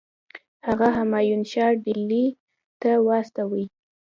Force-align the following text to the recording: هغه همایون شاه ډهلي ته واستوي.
هغه 0.67 0.87
همایون 0.97 1.41
شاه 1.51 1.71
ډهلي 1.83 2.25
ته 2.81 2.91
واستوي. 3.05 3.65